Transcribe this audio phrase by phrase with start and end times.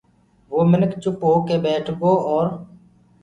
[0.51, 2.45] وو مِنک چُپ هوڪي ٻيٺگو اورَ